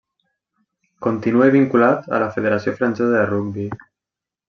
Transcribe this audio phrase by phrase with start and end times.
[1.09, 3.73] Continua vinculat a la Federació Francesa de Rugbi.